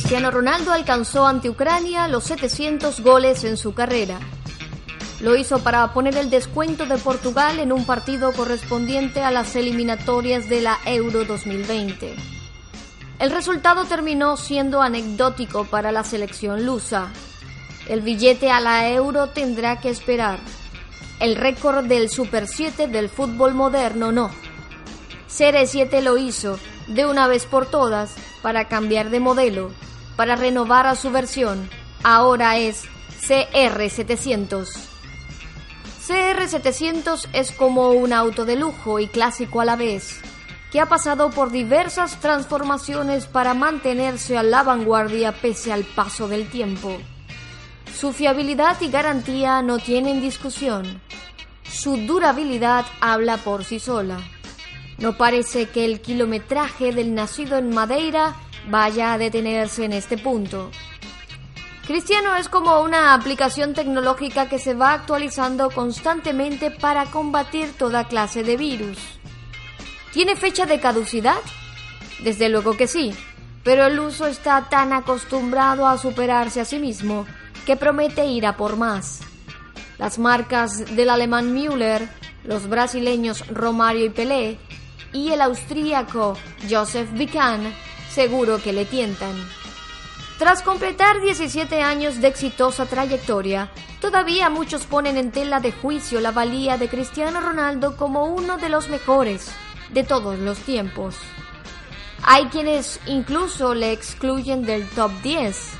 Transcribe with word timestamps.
Cristiano 0.00 0.30
Ronaldo 0.30 0.70
alcanzó 0.72 1.26
ante 1.26 1.50
Ucrania 1.50 2.06
los 2.06 2.22
700 2.22 3.00
goles 3.00 3.42
en 3.42 3.56
su 3.56 3.74
carrera. 3.74 4.20
Lo 5.18 5.34
hizo 5.34 5.58
para 5.58 5.92
poner 5.92 6.16
el 6.16 6.30
descuento 6.30 6.86
de 6.86 6.98
Portugal 6.98 7.58
en 7.58 7.72
un 7.72 7.84
partido 7.84 8.32
correspondiente 8.32 9.22
a 9.22 9.32
las 9.32 9.56
eliminatorias 9.56 10.48
de 10.48 10.60
la 10.60 10.78
Euro 10.84 11.24
2020. 11.24 12.14
El 13.18 13.30
resultado 13.32 13.86
terminó 13.86 14.36
siendo 14.36 14.82
anecdótico 14.82 15.64
para 15.64 15.90
la 15.90 16.04
selección 16.04 16.64
lusa. 16.64 17.08
El 17.88 18.00
billete 18.00 18.52
a 18.52 18.60
la 18.60 18.88
Euro 18.88 19.30
tendrá 19.30 19.80
que 19.80 19.90
esperar. 19.90 20.38
El 21.18 21.34
récord 21.34 21.86
del 21.86 22.08
Super 22.08 22.46
7 22.46 22.86
del 22.86 23.08
fútbol 23.08 23.52
moderno 23.54 24.12
no. 24.12 24.30
CR7 25.28 26.00
lo 26.02 26.18
hizo 26.18 26.56
de 26.86 27.04
una 27.04 27.26
vez 27.26 27.46
por 27.46 27.66
todas 27.66 28.14
para 28.42 28.68
cambiar 28.68 29.10
de 29.10 29.18
modelo, 29.18 29.72
para 30.18 30.34
renovar 30.34 30.88
a 30.88 30.96
su 30.96 31.12
versión. 31.12 31.70
Ahora 32.02 32.58
es 32.58 32.86
CR700. 33.22 34.66
CR700 36.08 37.28
es 37.32 37.52
como 37.52 37.90
un 37.90 38.12
auto 38.12 38.44
de 38.44 38.56
lujo 38.56 38.98
y 38.98 39.06
clásico 39.06 39.60
a 39.60 39.64
la 39.64 39.76
vez, 39.76 40.20
que 40.72 40.80
ha 40.80 40.86
pasado 40.86 41.30
por 41.30 41.52
diversas 41.52 42.18
transformaciones 42.18 43.26
para 43.26 43.54
mantenerse 43.54 44.36
a 44.36 44.42
la 44.42 44.64
vanguardia 44.64 45.30
pese 45.40 45.72
al 45.72 45.84
paso 45.84 46.26
del 46.26 46.50
tiempo. 46.50 46.98
Su 47.96 48.12
fiabilidad 48.12 48.80
y 48.80 48.90
garantía 48.90 49.62
no 49.62 49.78
tienen 49.78 50.20
discusión. 50.20 51.00
Su 51.62 51.96
durabilidad 51.96 52.84
habla 53.00 53.36
por 53.36 53.62
sí 53.64 53.78
sola. 53.78 54.18
No 54.98 55.16
parece 55.16 55.66
que 55.66 55.84
el 55.84 56.00
kilometraje 56.00 56.90
del 56.92 57.14
nacido 57.14 57.56
en 57.56 57.72
Madeira 57.72 58.34
vaya 58.68 59.12
a 59.12 59.18
detenerse 59.18 59.84
en 59.84 59.92
este 59.92 60.18
punto. 60.18 60.70
Cristiano 61.86 62.36
es 62.36 62.50
como 62.50 62.82
una 62.82 63.14
aplicación 63.14 63.72
tecnológica 63.72 64.48
que 64.48 64.58
se 64.58 64.74
va 64.74 64.92
actualizando 64.92 65.70
constantemente 65.70 66.70
para 66.70 67.06
combatir 67.06 67.72
toda 67.78 68.08
clase 68.08 68.42
de 68.42 68.58
virus. 68.58 68.98
¿Tiene 70.12 70.36
fecha 70.36 70.66
de 70.66 70.80
caducidad? 70.80 71.38
Desde 72.22 72.50
luego 72.50 72.76
que 72.76 72.86
sí, 72.86 73.14
pero 73.64 73.86
el 73.86 73.98
uso 74.00 74.26
está 74.26 74.68
tan 74.68 74.92
acostumbrado 74.92 75.86
a 75.86 75.96
superarse 75.96 76.60
a 76.60 76.64
sí 76.66 76.78
mismo 76.78 77.26
que 77.64 77.76
promete 77.76 78.26
ir 78.26 78.46
a 78.46 78.56
por 78.56 78.76
más. 78.76 79.20
Las 79.96 80.18
marcas 80.18 80.94
del 80.94 81.10
alemán 81.10 81.54
Müller, 81.54 82.08
los 82.44 82.68
brasileños 82.68 83.46
Romario 83.48 84.04
y 84.04 84.10
Pelé 84.10 84.58
y 85.12 85.30
el 85.30 85.40
austríaco 85.40 86.36
Joseph 86.68 87.10
Vican 87.12 87.72
seguro 88.10 88.62
que 88.62 88.72
le 88.72 88.84
tientan. 88.84 89.34
Tras 90.38 90.62
completar 90.62 91.20
17 91.20 91.82
años 91.82 92.20
de 92.20 92.28
exitosa 92.28 92.86
trayectoria, 92.86 93.70
todavía 94.00 94.48
muchos 94.50 94.86
ponen 94.86 95.16
en 95.16 95.32
tela 95.32 95.60
de 95.60 95.72
juicio 95.72 96.20
la 96.20 96.30
valía 96.30 96.78
de 96.78 96.88
Cristiano 96.88 97.40
Ronaldo 97.40 97.96
como 97.96 98.26
uno 98.26 98.56
de 98.56 98.68
los 98.68 98.88
mejores 98.88 99.50
de 99.92 100.04
todos 100.04 100.38
los 100.38 100.58
tiempos. 100.58 101.16
Hay 102.22 102.46
quienes 102.46 103.00
incluso 103.06 103.74
le 103.74 103.92
excluyen 103.92 104.64
del 104.64 104.88
top 104.90 105.10
10, 105.22 105.70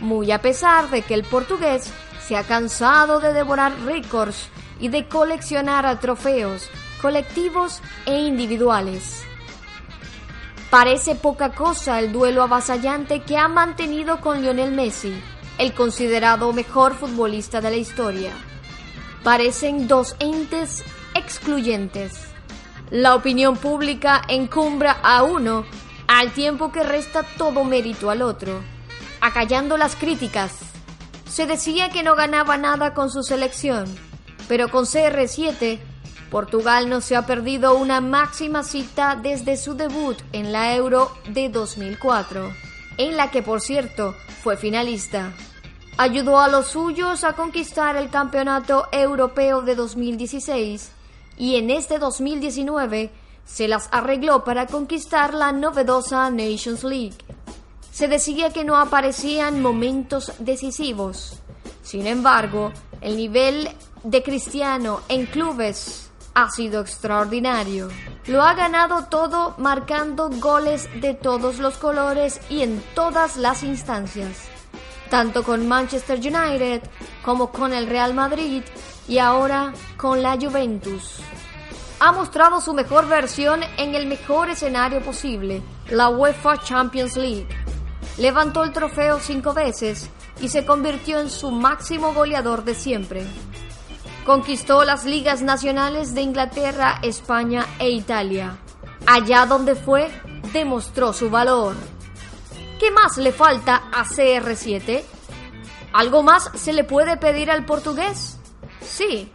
muy 0.00 0.32
a 0.32 0.40
pesar 0.40 0.88
de 0.90 1.02
que 1.02 1.14
el 1.14 1.24
portugués 1.24 1.92
se 2.20 2.36
ha 2.36 2.44
cansado 2.44 3.20
de 3.20 3.32
devorar 3.32 3.72
récords 3.84 4.48
y 4.80 4.88
de 4.88 5.08
coleccionar 5.08 5.98
trofeos 6.00 6.70
colectivos 7.00 7.80
e 8.06 8.18
individuales. 8.18 9.22
Parece 10.70 11.14
poca 11.14 11.54
cosa 11.54 11.98
el 11.98 12.12
duelo 12.12 12.42
avasallante 12.42 13.22
que 13.22 13.38
ha 13.38 13.48
mantenido 13.48 14.20
con 14.20 14.42
Lionel 14.42 14.70
Messi, 14.70 15.18
el 15.56 15.72
considerado 15.72 16.52
mejor 16.52 16.94
futbolista 16.94 17.62
de 17.62 17.70
la 17.70 17.76
historia. 17.76 18.32
Parecen 19.24 19.88
dos 19.88 20.14
entes 20.18 20.84
excluyentes. 21.14 22.20
La 22.90 23.14
opinión 23.14 23.56
pública 23.56 24.20
encumbra 24.28 24.98
a 25.02 25.22
uno 25.22 25.64
al 26.06 26.32
tiempo 26.32 26.70
que 26.70 26.82
resta 26.82 27.22
todo 27.22 27.64
mérito 27.64 28.10
al 28.10 28.20
otro, 28.20 28.60
acallando 29.22 29.78
las 29.78 29.96
críticas. 29.96 30.58
Se 31.26 31.46
decía 31.46 31.88
que 31.88 32.02
no 32.02 32.14
ganaba 32.14 32.58
nada 32.58 32.92
con 32.92 33.10
su 33.10 33.22
selección, 33.22 33.86
pero 34.48 34.68
con 34.68 34.84
CR7 34.84 35.78
Portugal 36.30 36.90
no 36.90 37.00
se 37.00 37.16
ha 37.16 37.24
perdido 37.24 37.76
una 37.76 38.00
máxima 38.00 38.62
cita 38.62 39.18
desde 39.20 39.56
su 39.56 39.74
debut 39.74 40.18
en 40.32 40.52
la 40.52 40.74
Euro 40.74 41.10
de 41.30 41.48
2004, 41.48 42.52
en 42.98 43.16
la 43.16 43.30
que 43.30 43.42
por 43.42 43.60
cierto 43.60 44.14
fue 44.42 44.56
finalista. 44.56 45.32
Ayudó 45.96 46.38
a 46.38 46.48
los 46.48 46.68
suyos 46.68 47.24
a 47.24 47.32
conquistar 47.32 47.96
el 47.96 48.10
Campeonato 48.10 48.88
Europeo 48.92 49.62
de 49.62 49.74
2016 49.74 50.92
y 51.38 51.56
en 51.56 51.70
este 51.70 51.98
2019 51.98 53.10
se 53.46 53.66
las 53.66 53.88
arregló 53.90 54.44
para 54.44 54.66
conquistar 54.66 55.32
la 55.32 55.52
novedosa 55.52 56.30
Nations 56.30 56.84
League. 56.84 57.16
Se 57.90 58.06
decía 58.06 58.52
que 58.52 58.64
no 58.64 58.76
aparecían 58.76 59.62
momentos 59.62 60.32
decisivos. 60.38 61.40
Sin 61.82 62.06
embargo, 62.06 62.70
el 63.00 63.16
nivel 63.16 63.70
de 64.04 64.22
Cristiano 64.22 65.00
en 65.08 65.26
clubes 65.26 66.07
ha 66.34 66.50
sido 66.50 66.80
extraordinario. 66.80 67.88
Lo 68.26 68.42
ha 68.42 68.54
ganado 68.54 69.04
todo 69.06 69.54
marcando 69.58 70.30
goles 70.30 70.88
de 71.00 71.14
todos 71.14 71.58
los 71.58 71.76
colores 71.76 72.40
y 72.48 72.62
en 72.62 72.82
todas 72.94 73.36
las 73.36 73.62
instancias, 73.62 74.48
tanto 75.10 75.42
con 75.42 75.66
Manchester 75.66 76.18
United 76.18 76.82
como 77.24 77.50
con 77.50 77.72
el 77.72 77.86
Real 77.86 78.14
Madrid 78.14 78.62
y 79.08 79.18
ahora 79.18 79.72
con 79.96 80.22
la 80.22 80.36
Juventus. 80.36 81.20
Ha 82.00 82.12
mostrado 82.12 82.60
su 82.60 82.74
mejor 82.74 83.08
versión 83.08 83.60
en 83.76 83.94
el 83.96 84.06
mejor 84.06 84.50
escenario 84.50 85.02
posible, 85.02 85.62
la 85.90 86.08
UEFA 86.08 86.62
Champions 86.62 87.16
League. 87.16 87.48
Levantó 88.18 88.62
el 88.62 88.72
trofeo 88.72 89.18
cinco 89.18 89.52
veces 89.52 90.08
y 90.40 90.48
se 90.48 90.64
convirtió 90.64 91.18
en 91.18 91.30
su 91.30 91.50
máximo 91.50 92.14
goleador 92.14 92.64
de 92.64 92.74
siempre. 92.74 93.26
Conquistó 94.28 94.84
las 94.84 95.06
ligas 95.06 95.40
nacionales 95.40 96.12
de 96.12 96.20
Inglaterra, 96.20 96.98
España 97.00 97.64
e 97.78 97.88
Italia. 97.88 98.58
Allá 99.06 99.46
donde 99.46 99.74
fue, 99.74 100.10
demostró 100.52 101.14
su 101.14 101.30
valor. 101.30 101.74
¿Qué 102.78 102.90
más 102.90 103.16
le 103.16 103.32
falta 103.32 103.84
a 103.90 104.04
CR7? 104.04 105.02
¿Algo 105.94 106.22
más 106.22 106.50
se 106.56 106.74
le 106.74 106.84
puede 106.84 107.16
pedir 107.16 107.50
al 107.50 107.64
portugués? 107.64 108.38
Sí, 108.82 109.32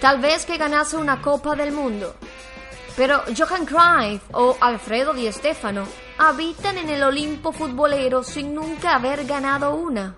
tal 0.00 0.18
vez 0.18 0.46
que 0.46 0.56
ganase 0.56 0.96
una 0.96 1.20
Copa 1.20 1.54
del 1.54 1.72
Mundo. 1.72 2.14
Pero 2.96 3.20
Johan 3.36 3.66
Cruyff 3.66 4.22
o 4.32 4.56
Alfredo 4.62 5.12
Di 5.12 5.30
Stéfano 5.30 5.84
habitan 6.16 6.78
en 6.78 6.88
el 6.88 7.02
Olimpo 7.02 7.52
futbolero 7.52 8.22
sin 8.22 8.54
nunca 8.54 8.94
haber 8.94 9.26
ganado 9.26 9.74
una. 9.74 10.14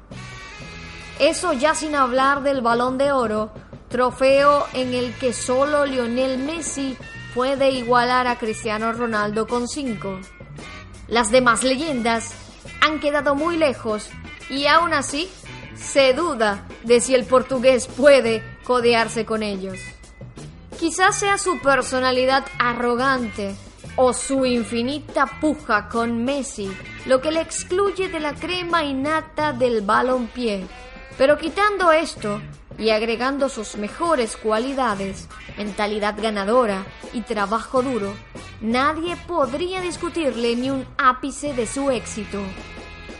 Eso 1.18 1.52
ya 1.52 1.74
sin 1.74 1.96
hablar 1.96 2.44
del 2.44 2.60
Balón 2.60 2.96
de 2.96 3.10
Oro 3.10 3.63
trofeo 3.94 4.66
en 4.72 4.92
el 4.92 5.14
que 5.18 5.32
solo 5.32 5.86
Lionel 5.86 6.38
Messi 6.38 6.96
puede 7.32 7.70
igualar 7.70 8.26
a 8.26 8.40
Cristiano 8.40 8.92
Ronaldo 8.92 9.46
con 9.46 9.68
cinco. 9.68 10.18
Las 11.06 11.30
demás 11.30 11.62
leyendas 11.62 12.34
han 12.80 12.98
quedado 12.98 13.36
muy 13.36 13.56
lejos 13.56 14.10
y 14.50 14.66
aún 14.66 14.92
así 14.92 15.30
se 15.76 16.12
duda 16.12 16.66
de 16.82 17.00
si 17.00 17.14
el 17.14 17.24
portugués 17.24 17.86
puede 17.86 18.42
codearse 18.64 19.24
con 19.24 19.44
ellos. 19.44 19.78
Quizás 20.76 21.16
sea 21.16 21.38
su 21.38 21.60
personalidad 21.60 22.44
arrogante 22.58 23.54
o 23.94 24.12
su 24.12 24.44
infinita 24.44 25.38
puja 25.40 25.88
con 25.88 26.24
Messi 26.24 26.68
lo 27.06 27.20
que 27.20 27.30
le 27.30 27.42
excluye 27.42 28.08
de 28.08 28.18
la 28.18 28.34
crema 28.34 28.82
innata 28.82 29.52
del 29.52 29.82
balompié. 29.82 30.66
Pero 31.16 31.38
quitando 31.38 31.92
esto, 31.92 32.40
y 32.78 32.90
agregando 32.90 33.48
sus 33.48 33.76
mejores 33.76 34.36
cualidades, 34.36 35.28
mentalidad 35.56 36.16
ganadora 36.20 36.84
y 37.12 37.22
trabajo 37.22 37.82
duro, 37.82 38.12
nadie 38.60 39.16
podría 39.16 39.80
discutirle 39.80 40.56
ni 40.56 40.70
un 40.70 40.86
ápice 40.98 41.54
de 41.54 41.66
su 41.66 41.90
éxito. 41.90 42.40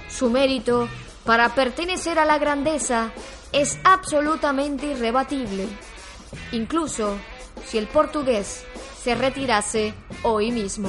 Su 0.08 0.30
mérito 0.30 0.88
para 1.24 1.54
pertenecer 1.54 2.18
a 2.18 2.24
la 2.24 2.38
grandeza 2.38 3.10
es 3.52 3.78
absolutamente 3.84 4.86
irrebatible, 4.86 5.66
incluso 6.52 7.16
si 7.64 7.78
el 7.78 7.86
portugués 7.86 8.64
se 9.02 9.14
retirase 9.14 9.94
hoy 10.22 10.50
mismo. 10.50 10.88